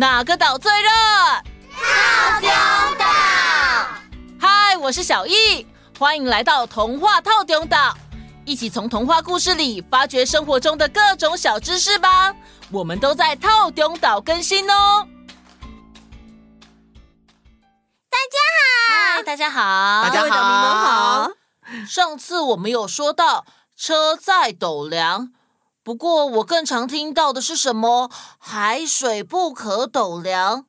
[0.00, 0.88] 哪个岛最热？
[1.74, 2.48] 套中
[2.98, 3.04] 岛。
[4.40, 5.66] 嗨，我是小易，
[5.98, 7.94] 欢迎来到童话套中岛，
[8.46, 12.34] 一起从童话故事里发掘生活中的各种小知识吧。
[12.70, 15.06] 我们都在套中岛更新哦。
[18.08, 18.38] 大家
[18.88, 21.30] 好，嗨，大家好，大家好，你们好。
[21.86, 23.44] 上次我们有说到
[23.76, 25.32] 车载斗量。
[25.82, 30.66] 不过，我更常听到的是什么“海水不可斗量”？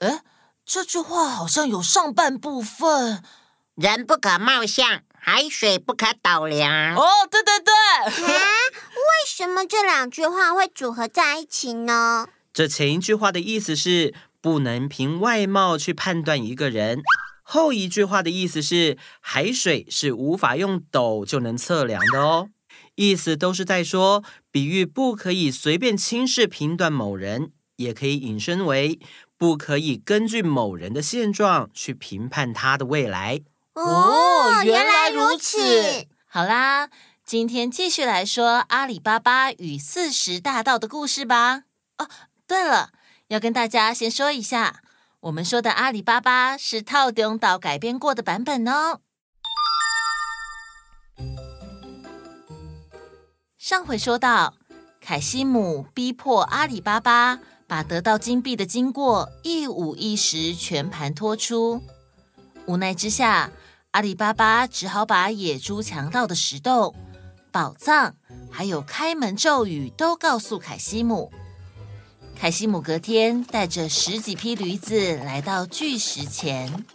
[0.00, 0.22] 哎，
[0.64, 3.22] 这句话好像有上半部分
[3.76, 6.96] “人不可貌相，海水不可斗量”。
[6.96, 7.74] 哦，对对对。
[7.74, 8.40] 啊，
[8.94, 12.26] 为什么这两句话会组合在一起呢？
[12.52, 17.02] 这前一句话的意思是不能凭外貌去判断一个人，
[17.42, 22.48] 后一句话的意思是海水是无法用斗就能测量的哦。
[23.00, 29.00] 意思都是在说，比喻不可以随便轻视评断某人，也可以引申为
[29.38, 33.40] 不可以根据某人的现状去评判他的未来。
[33.72, 35.58] 哦，原来如此。
[36.26, 36.90] 好啦，
[37.24, 41.62] 今天继续来说阿里巴巴与四十大盗的故事吧。
[41.96, 42.06] 哦，
[42.46, 42.90] 对了，
[43.28, 44.82] 要跟大家先说一下，
[45.20, 49.00] 我们说的阿里巴巴是套中岛改编过的版本哦。
[53.60, 54.54] 上回说到，
[55.02, 61.82] 凯西姆逼迫阿里巴巴把得到金币的经过一五一十全盘托出。
[62.64, 63.52] 无奈之下，
[63.90, 66.94] 阿里巴巴只好把野猪强盗的石洞、
[67.52, 68.14] 宝藏
[68.50, 71.30] 还有开门咒语都告诉凯西姆。
[72.34, 76.86] 凯西姆隔天带着十几匹驴子来到巨石前，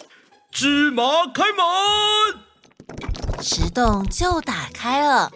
[0.50, 5.32] 芝麻开门，石洞就打开了。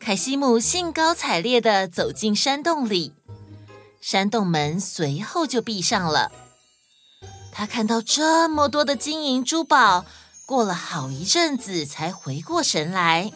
[0.00, 3.12] 凯西姆兴高采烈地走进山洞里，
[4.00, 6.32] 山洞门随后就闭上了。
[7.52, 10.06] 他看到这么多的金银珠宝，
[10.46, 13.30] 过了好一阵子才回过神来。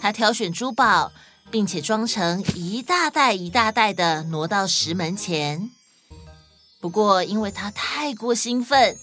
[0.00, 1.10] 他挑选珠宝，
[1.50, 5.70] 并且装成一大袋一大袋的挪到石门前。
[6.80, 8.96] 不过，因为他太过兴奋，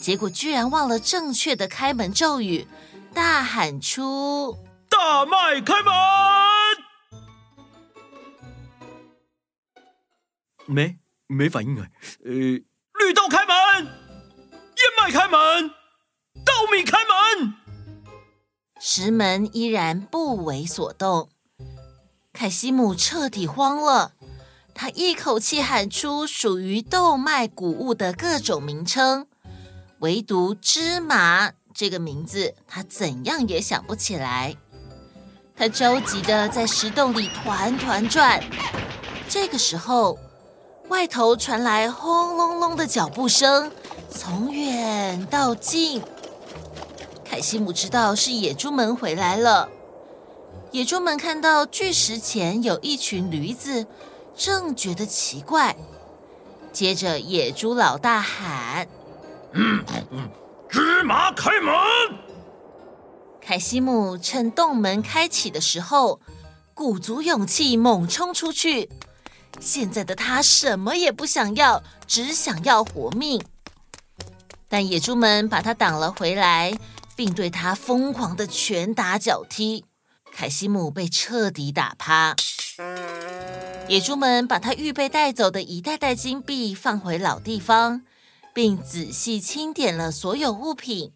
[0.00, 2.66] 结果居然忘了正确的开门咒语，
[3.12, 4.56] 大喊出。
[4.96, 5.92] 大麦开门，
[10.66, 10.96] 没
[11.26, 11.88] 没反应啊？
[12.24, 13.92] 呃，绿豆开门，燕
[14.96, 15.68] 麦开门，
[16.44, 17.54] 稻米开门，
[18.80, 21.28] 石门依然不为所动。
[22.32, 24.12] 凯西姆彻底慌了，
[24.74, 29.26] 他一口气喊出属于豆麦谷物的各种名称，
[29.98, 34.56] 唯独芝麻这个名字，他怎样也想不起来。
[35.56, 38.42] 他着急的在石洞里团团转，
[39.28, 40.18] 这个时候，
[40.88, 43.70] 外头传来轰隆隆的脚步声，
[44.10, 46.02] 从远到近。
[47.24, 49.68] 凯西姆知道是野猪们回来了。
[50.72, 53.86] 野猪们看到巨石前有一群驴子，
[54.36, 55.76] 正觉得奇怪。
[56.72, 58.88] 接着，野猪老大喊
[59.54, 60.28] ：“嗯嗯，
[60.68, 61.72] 芝麻开门！”
[63.46, 66.18] 凯西姆趁洞门开启的时候，
[66.72, 68.88] 鼓足勇气猛冲出去。
[69.60, 73.44] 现在的他什么也不想要，只想要活命。
[74.66, 76.72] 但野猪们把他挡了回来，
[77.14, 79.84] 并对他疯狂的拳打脚踢。
[80.32, 82.34] 凯西姆被彻底打趴。
[83.88, 88.02] 野猪们把他预备带走的一袋袋金币放回老地方，
[88.54, 91.12] 并仔细清点了所有物品。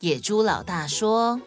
[0.00, 1.40] 野猪老大说：“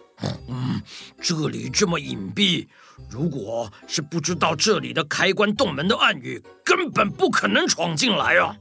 [0.50, 0.82] 嗯，
[1.22, 2.68] 这里这么隐蔽，
[3.08, 8.58] 如果是不知道这里的开关洞门的暗语，根本不可能闯进来啊！”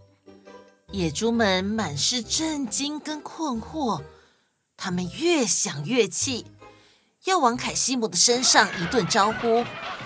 [0.92, 4.02] 野猪们满是震惊跟困惑，
[4.76, 6.44] 他们越想越气，
[7.24, 9.64] 要往凯西姆的身上一顿招呼，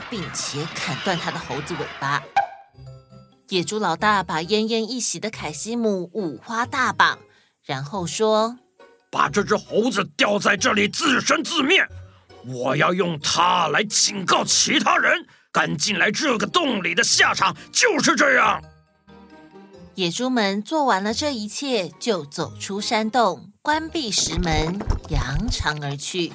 [0.09, 2.23] 并且砍断他的猴子尾巴。
[3.49, 7.19] 野猪老大把奄奄一息的凯西姆五花大绑，
[7.65, 8.59] 然后说。
[9.13, 11.87] 把这只猴子吊在这里自生自灭，
[12.47, 18.65] 我要用它来警告其他人，敢进来这个洞里的下场就是这样。
[19.97, 24.81] 野猪们做完了这一切，就走出山洞，关闭石门，
[25.11, 26.33] 扬长而去。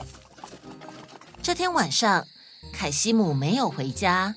[1.41, 2.27] 这天晚上，
[2.71, 4.35] 凯西姆没有回家，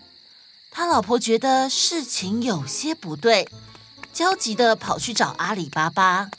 [0.71, 3.47] 他老婆觉得事情有些不对，
[4.15, 6.31] 焦急地跑去找阿里巴巴。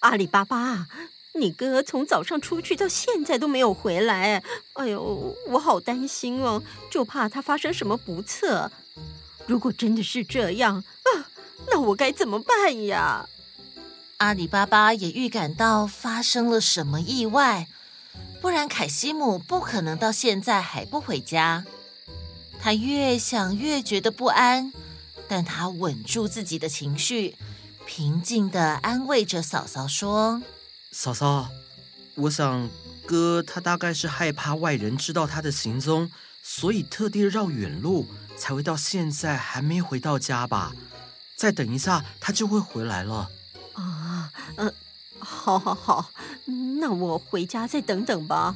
[0.00, 0.86] 阿里巴巴，
[1.34, 4.42] 你哥从早上出去到现在都没有回来，
[4.74, 8.70] 哎呦，我好担心哦，就怕他发生什么不测。
[9.46, 11.28] 如果真的是这样啊，
[11.70, 13.28] 那我该怎么办呀？
[14.18, 17.68] 阿里巴巴也预感到发生了什么意外，
[18.40, 21.64] 不然凯西姆不可能到现在还不回家。
[22.58, 24.72] 他越想越觉得不安，
[25.28, 27.36] 但他稳住自己的情绪，
[27.86, 30.42] 平静的安慰着嫂嫂说
[30.92, 31.48] ：“嫂嫂，
[32.14, 32.68] 我想
[33.04, 36.10] 哥他大概是害怕外人知道他的行踪，
[36.42, 38.06] 所以特地绕远路，
[38.36, 40.72] 才会到现在还没回到家吧？
[41.36, 43.28] 再等一下，他就会回来了。”
[43.74, 44.72] 啊，嗯，
[45.18, 46.10] 好，好，好，
[46.80, 48.54] 那我回家再等等吧。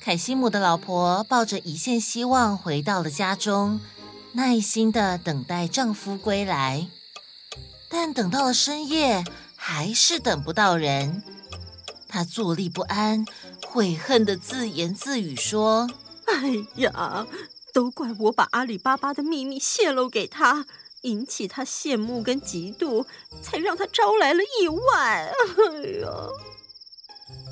[0.00, 3.80] 凯西姆的老婆抱着一线希望回到了家中，
[4.32, 6.88] 耐心的等待丈夫归来。
[7.98, 9.24] 但等到了深夜，
[9.56, 11.22] 还是等不到人。
[12.06, 13.24] 他坐立不安，
[13.66, 15.88] 悔恨的自言自语说
[16.28, 17.26] ：“哎呀，
[17.72, 20.66] 都怪我把阿里巴巴的秘密泄露给他，
[21.02, 23.06] 引起他羡慕跟嫉妒，
[23.40, 25.32] 才让他招来了意外。
[25.56, 26.08] 哎呀！”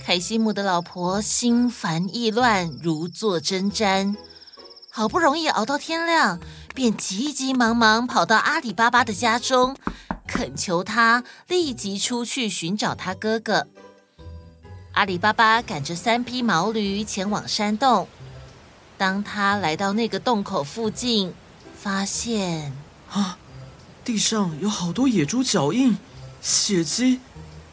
[0.05, 4.14] 凯西姆的老婆心烦意乱，如坐针毡。
[4.90, 6.38] 好不容易熬到天亮，
[6.75, 9.75] 便急急忙忙跑到阿里巴巴的家中，
[10.26, 13.67] 恳求他立即出去寻找他哥哥。
[14.93, 18.09] 阿里巴巴赶着三匹毛驴前往山洞。
[18.97, 21.35] 当他来到那个洞口附近，
[21.76, 22.73] 发现
[23.11, 23.37] 啊，
[24.05, 25.99] 地上有好多野猪脚印、
[26.41, 27.21] 血迹，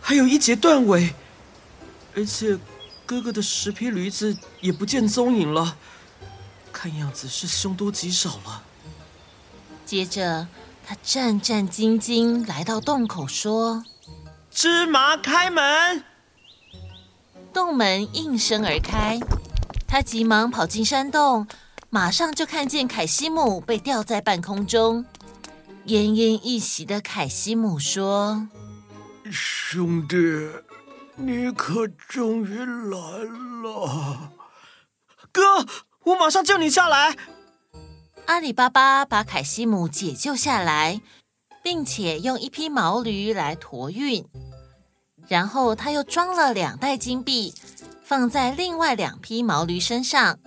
[0.02, 1.14] 还有一截断尾。
[2.16, 2.58] 而且，
[3.06, 5.78] 哥哥的十匹驴子也不见踪影了，
[6.74, 8.64] 看样子是凶多吉少了。
[9.86, 10.48] 接着，
[10.92, 13.86] 他战战兢兢来到洞口，说
[14.52, 16.04] ：“芝麻开门！”
[17.54, 19.18] 洞门应声而开，
[19.88, 21.48] 他急忙跑进山洞，
[21.90, 25.06] 马上就看见凯西姆被吊在半空中，
[25.86, 28.50] 奄奄一息的凯西姆说
[29.32, 30.18] ：“兄弟。”
[31.16, 32.98] 你可终于来
[33.64, 34.32] 了，
[35.32, 35.66] 哥！
[36.04, 37.16] 我马上救你下来。
[38.32, 41.02] 阿里巴巴把凯西姆解救下来，
[41.62, 44.26] 并且用一匹毛驴来驮运，
[45.28, 47.54] 然后他又装了两袋金币，
[48.06, 50.40] 放在另外两匹毛驴身上。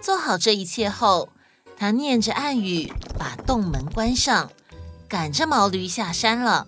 [0.00, 1.28] 做好这一切后，
[1.76, 4.50] 他念着暗语，把洞门关上，
[5.08, 6.66] 赶着毛驴下山了。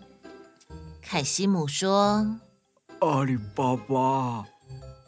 [1.02, 2.38] 凯西姆说。
[3.00, 4.44] 阿里巴巴，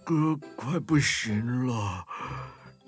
[0.02, 2.04] 哥快不行了。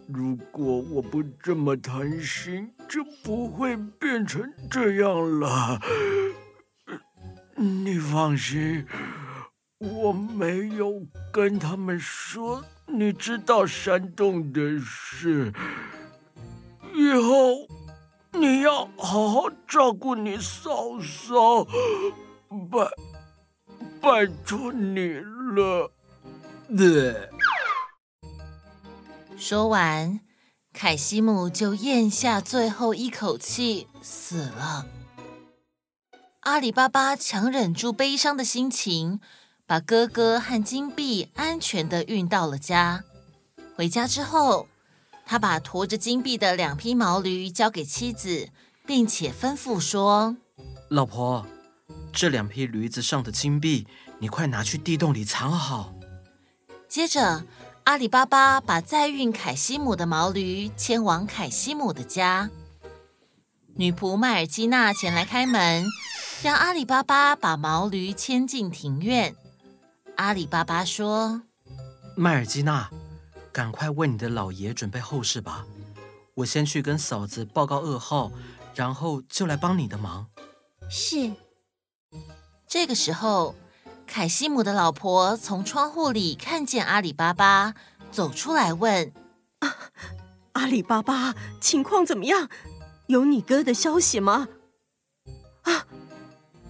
[0.08, 5.80] 如果我不这么贪心，就不会变成这样了。
[7.56, 8.86] 你放心，
[9.78, 15.52] 我没有跟他们说你知道山洞的事。
[16.94, 17.66] 以后
[18.32, 21.64] 你要好好照顾你嫂嫂，
[22.70, 22.88] 拜。
[24.00, 25.90] 拜托你了。
[26.76, 27.28] 对。
[29.38, 30.20] 说完，
[30.72, 34.86] 凯西姆就咽下最后一口气，死了。
[36.40, 39.20] 阿里巴巴强忍住悲伤的心情，
[39.66, 43.04] 把哥哥和金币安全的运到了家。
[43.76, 44.68] 回家之后，
[45.26, 48.48] 他把驮着金币的两匹毛驴交给妻子，
[48.86, 50.36] 并且吩咐说
[50.88, 51.46] ：“老婆。”
[52.10, 53.86] 这两匹驴子上的金币，
[54.18, 55.92] 你快拿去地洞里藏好。
[56.88, 57.44] 接着，
[57.86, 62.50] 阿里巴巴把载运凯西姆的毛驴牵往凯西姆的家。
[63.76, 65.86] 女仆麦尔基娜前来开门，
[66.42, 69.36] 让阿里巴巴把毛驴牵进庭院。
[70.16, 71.42] 阿里巴巴说
[72.18, 72.90] ：“麦尔基娜，
[73.52, 75.64] 赶快为你的老爷准备后事吧。
[76.34, 78.32] 我先去跟嫂子报告噩耗，
[78.74, 80.26] 然后就来帮你的忙。”
[80.90, 81.32] 是。
[82.66, 83.54] 这个时候，
[84.06, 87.74] 凯西姆的老婆从窗户里看见阿里巴巴
[88.10, 89.12] 走出来，问
[89.60, 89.76] ：“啊，
[90.52, 92.48] 阿里巴巴，情况怎么样？
[93.08, 94.48] 有你哥的消息吗？”
[95.62, 95.86] 啊，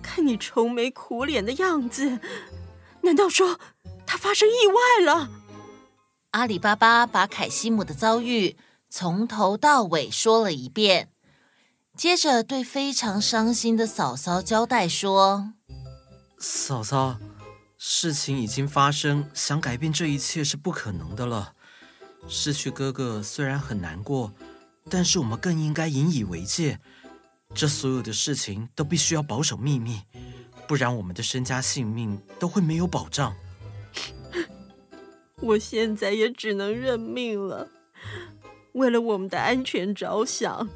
[0.03, 2.19] 看你愁眉苦脸的样子，
[3.03, 3.61] 难道说
[4.07, 5.31] 他发生意外了？
[6.33, 8.57] 阿里巴巴把凯西姆的遭遇
[8.91, 11.11] 从头到尾说了一遍，
[11.97, 15.53] 接着对非常伤心的嫂嫂交代说。
[16.39, 17.19] 嫂嫂，
[17.79, 21.55] 事情已经发生，想改变这一切是不可能的了。
[22.29, 24.33] 失去哥哥虽然很难过，
[24.91, 26.79] 但是我们更应该引以为戒。
[27.55, 30.03] 这所有的事情都必须要保守秘密，
[30.69, 33.35] 不然我们的身家性命都会没有保障。
[35.41, 37.69] 我现在也只能认命了。
[38.73, 40.69] 为了我们的安全着想，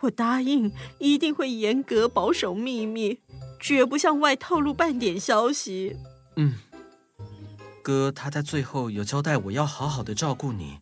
[0.00, 3.20] 我答应一定会严格保守秘密，
[3.62, 5.96] 绝不向外透露半点消息。
[6.34, 6.54] 嗯，
[7.80, 10.80] 哥他在最后有交代我要好好的照顾你，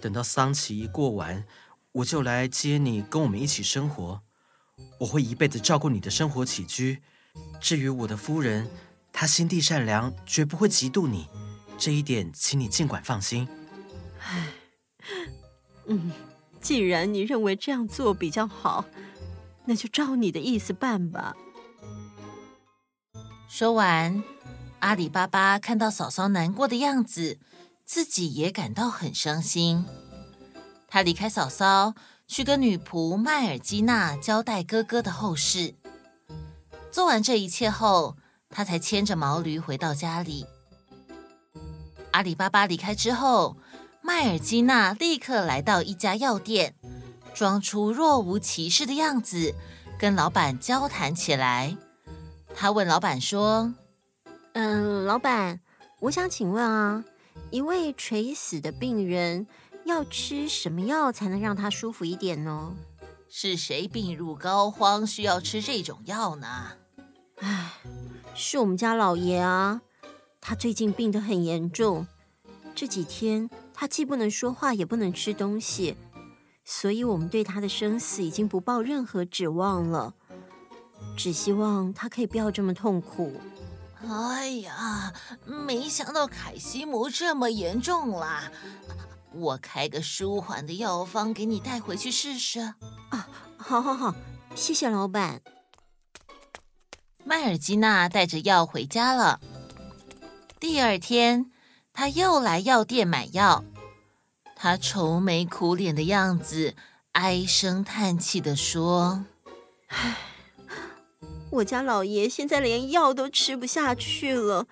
[0.00, 1.44] 等到丧期一过完，
[1.90, 4.22] 我就来接你，跟我们一起生活。
[5.00, 7.02] 我会一辈子照顾你的生活起居。
[7.60, 8.70] 至于我的夫人，
[9.12, 11.26] 她心地善良，绝不会嫉妒你，
[11.76, 13.48] 这一点请你尽管放心。
[14.20, 14.52] 唉，
[15.86, 16.12] 嗯。
[16.60, 18.84] 既然你认为这样做比较好，
[19.64, 21.36] 那就照你的意思办吧。
[23.48, 24.22] 说完，
[24.80, 27.38] 阿里巴巴看到嫂嫂难过的样子，
[27.84, 29.86] 自己也感到很伤心。
[30.86, 31.94] 他离开嫂嫂，
[32.26, 35.74] 去跟女仆麦尔基娜交代哥哥的后事。
[36.92, 38.16] 做完这一切后，
[38.50, 40.46] 他才牵着毛驴回到家里。
[42.10, 43.56] 阿里巴巴离开之后，
[44.02, 46.74] 麦尔基娜立刻来到一家药店，
[47.34, 49.54] 装出若无其事的样子，
[49.98, 51.76] 跟老板交谈起来。
[52.60, 53.72] 他问老板说
[54.54, 55.60] ：“嗯，老板，
[56.00, 57.04] 我想请问啊，
[57.52, 59.46] 一位垂死的病人
[59.84, 62.74] 要吃什么药才能让他舒服一点呢？
[63.28, 66.72] 是谁病入膏肓需要吃这种药呢
[67.38, 67.74] ？”“唉，
[68.34, 69.80] 是我们家老爷啊，
[70.40, 72.08] 他最近病得很严重，
[72.74, 75.96] 这几天。”他既不能说话，也不能吃东西，
[76.64, 80.14] 所以我们对他的生死已经不抱任何指望了。
[81.16, 83.40] 只希望他可以不要这么痛苦。
[84.08, 85.12] 哎呀，
[85.44, 88.50] 没想到凯西姆这么严重啦！
[89.32, 92.60] 我开个舒缓的药方给你带回去试试。
[93.10, 94.14] 啊，好好好，
[94.54, 95.40] 谢谢老板。
[97.24, 99.40] 麦尔基娜带着药回家了。
[100.58, 101.50] 第二天。
[102.00, 103.64] 他又来药店买药，
[104.54, 106.76] 他愁眉苦脸的样子，
[107.10, 109.24] 唉声叹气地说
[109.90, 110.16] ：“唉，
[111.58, 114.66] 我家老爷现在连药都吃不下去了，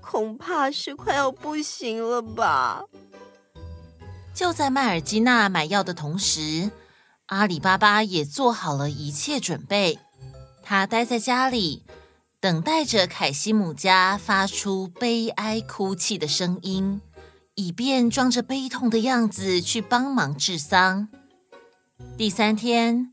[0.00, 2.84] 恐怕是快要不行了吧。”
[4.32, 6.70] 就在麦尔基娜买药的同时，
[7.26, 9.98] 阿里巴巴也做好了一切准备，
[10.62, 11.82] 他待在家里。
[12.38, 17.00] 等待着凯西姆家发出悲哀哭泣的声音，
[17.56, 21.08] 以便装着悲痛的样子去帮忙治丧。
[22.16, 23.10] 第三天，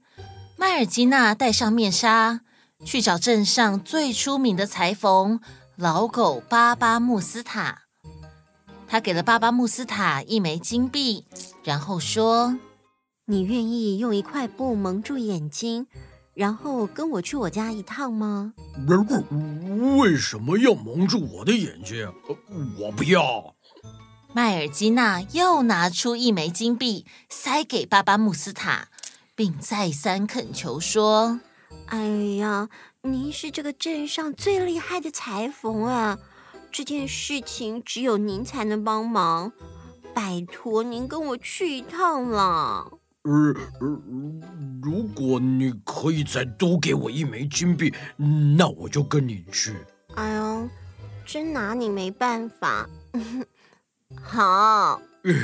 [0.55, 2.41] 麦尔基娜戴上面纱，
[2.85, 5.39] 去找镇上最出名的裁缝
[5.75, 7.83] 老狗巴巴穆斯塔。
[8.87, 11.25] 他给了巴巴穆斯塔一枚金币，
[11.63, 12.57] 然后说
[13.25, 15.87] ：“你愿意用一块布蒙住眼睛？”
[16.35, 18.53] 然后跟我去我家一趟吗？
[19.99, 22.11] 为什么要蒙住我的眼睛？
[22.79, 23.55] 我不要。
[24.33, 28.87] 麦尔基娜又拿出一枚金币塞给巴巴穆斯塔，
[29.35, 31.39] 并再三恳求说
[31.93, 32.07] ：“哎
[32.37, 32.69] 呀，
[33.03, 36.17] 您是这个镇上最厉害的裁缝啊！
[36.71, 39.51] 这件事情只有您才能帮忙，
[40.11, 42.87] 拜托您跟我去一趟啦。”
[43.21, 43.31] 呃
[43.79, 44.01] 呃，
[44.81, 47.93] 如果你可以再多给我一枚金币，
[48.57, 49.75] 那我就跟你去。
[50.15, 50.67] 哎呦，
[51.27, 52.89] 真拿你没办法。
[54.19, 54.99] 好。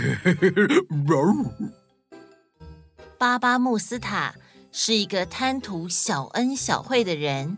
[3.19, 4.33] 巴巴穆斯塔
[4.71, 7.57] 是一个贪图小恩小惠的人，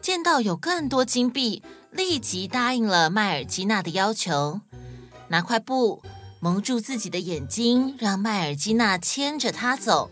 [0.00, 4.60] 见到有更多金币，立即答应了麦尔基娜的要求，
[5.28, 6.02] 拿块布。
[6.44, 10.10] 蒙住自己的眼睛，让麦尔基娜牵着他走。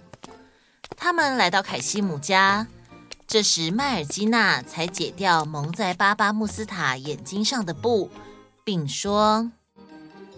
[0.96, 2.68] 他们来到凯西姆家，
[3.26, 8.08] 这时麦尔基娜才解掉蒙在巴巴穆斯塔眼睛上的布，
[8.62, 9.50] 并说：“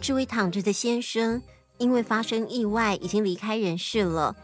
[0.01, 1.43] 这位躺着的先生
[1.77, 4.35] 因为发生意外，已经离开人世了。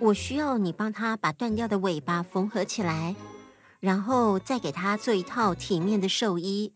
[0.00, 3.14] 我需要你帮他把断掉的尾巴缝合起来，
[3.80, 6.72] 然后再给他做一套体面的寿衣。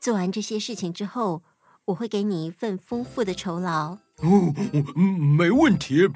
[0.00, 1.42] 做完这些事情之后。”
[1.86, 3.98] 我会给你一份丰富的酬劳。
[4.22, 4.54] 哦，
[5.36, 6.08] 没问题。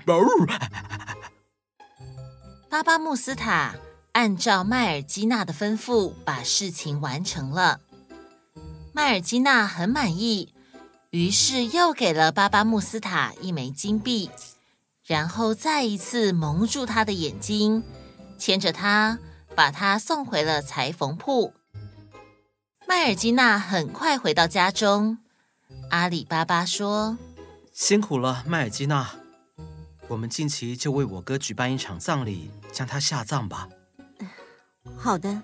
[2.70, 3.74] 巴巴穆斯塔
[4.12, 7.80] 按照麦尔基娜的吩咐把事情完成了。
[8.94, 10.54] 麦尔基娜很满意，
[11.10, 14.30] 于是又给了巴巴穆斯塔一枚金币，
[15.08, 17.82] 然后再一次蒙住他的眼睛，
[18.38, 19.18] 牵着他
[19.56, 21.54] 把他送回了裁缝铺。
[22.86, 25.16] 麦尔基娜很快回到家中。
[25.90, 27.16] 阿里巴巴说
[27.72, 29.10] ：“辛苦了，麦尔基娜。
[30.08, 33.70] 我们近期就为我哥举办一场葬礼，将他下葬吧。
[34.94, 35.42] ”好的。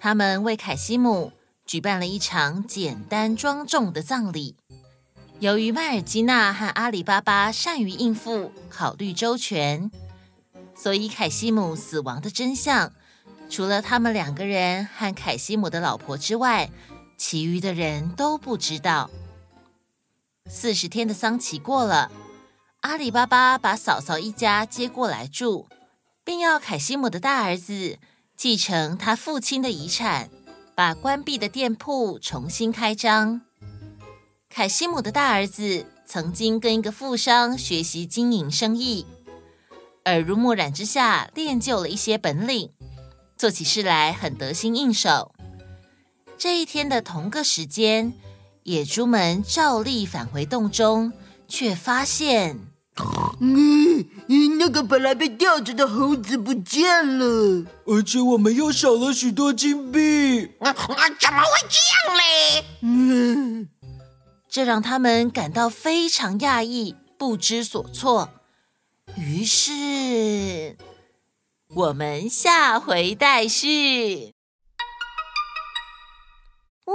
[0.00, 1.32] 他们为凯西姆
[1.66, 4.56] 举办了一场简单庄重的葬礼，
[5.42, 9.90] 由于麦尔基纳和阿里巴巴善于应付、考虑周全，
[10.72, 12.92] 所以凯西姆死亡的真相，
[13.50, 16.70] 除了他们两个人和凯西姆的老婆之外，
[17.18, 19.10] 其余的人都不知道。
[20.48, 22.12] 四十天的丧期过了，
[22.82, 25.66] 阿里巴巴把嫂嫂一家接过来住，
[26.22, 27.98] 并要凯西姆的大儿子
[28.36, 30.30] 继承他父亲的遗产，
[30.76, 33.40] 把关闭的店铺重新开张。
[34.54, 39.06] 凯西姆的大儿子曾经跟一个富商学习经营生意，
[40.04, 42.68] 耳濡目染之下练就了一些本领，
[43.38, 45.32] 做起事来很得心应手。
[46.36, 48.12] 这一天的同个时间，
[48.64, 51.14] 野猪们照例返回洞中，
[51.48, 52.60] 却发现，
[53.40, 54.06] 嗯，
[54.58, 60.50] 那个本来被吊着的猴子不见了，而且我们又少了许多金币。
[60.60, 62.64] 啊啊，怎么会这样嘞？
[62.82, 63.68] 嗯，
[64.52, 68.28] 这让他们感到非常讶异，不知所措。
[69.16, 70.76] 于是，
[71.74, 74.34] 我们下回待续。
[76.84, 76.94] 哇，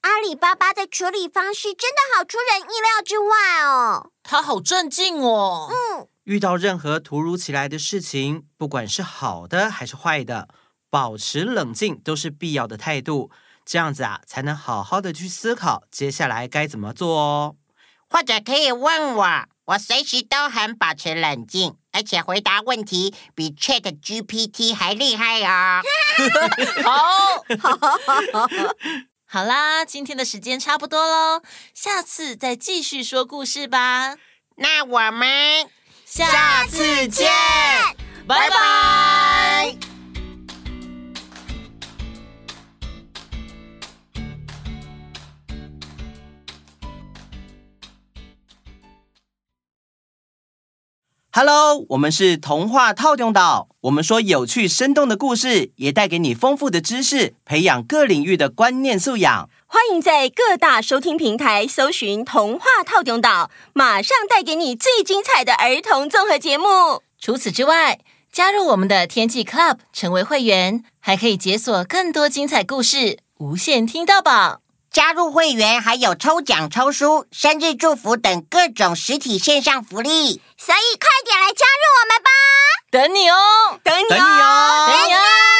[0.00, 4.10] 阿里巴巴的处理方式真的好出人意料之外哦！
[4.22, 5.68] 他好镇静哦。
[5.70, 10.48] 嗯，遇到任何突如其来的事情，不管是好的还是坏的，
[10.88, 13.30] 保持冷静都是必要的态度。
[13.64, 17.56] 这样子啊，才能好好的去思考接下来该怎么做哦。
[18.08, 25.80] 或者可以问我，我随时都很保持冷静，而且回答问题比 Chat GPT 还厉害哦。
[26.82, 26.90] 好，
[28.32, 28.48] 好，
[29.26, 31.40] 好啦，今天的时间差不多喽，
[31.72, 34.16] 下次再继续说故事吧。
[34.56, 35.70] 那我们
[36.04, 37.30] 下次见，
[38.26, 39.89] 拜拜。
[51.32, 53.68] Hello，我们是童话套中岛。
[53.82, 59.48] 我们说有趣生动的故事，也带给你丰富的知识，培养各领域的观念素养。
[59.68, 67.00] 欢迎在各大收听平台搜寻“童话套中岛”，马上带给你最精彩的儿童综合节目。
[67.20, 68.00] 除此之外，
[68.32, 74.62] 加入我们的天气 Club 成为会员，还可以解锁更多精彩故事，无限听到饱。
[74.92, 82.30] 加入会员还有抽奖、抽书、生日祝福等各种实体线上福利，所以快点来加入我们吧！
[82.90, 85.59] 等你哦，等你哦，等你哦，等你哦。